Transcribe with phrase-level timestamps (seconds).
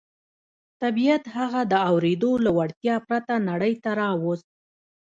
[0.81, 4.47] طبيعت هغه د اورېدو له وړتيا پرته نړۍ ته راووست.